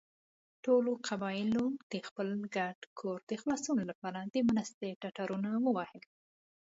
[0.65, 6.01] ټولو قبيلو د خپل ګډ کور د خلاصون له پاره د مرستې ټټرونه ووهل.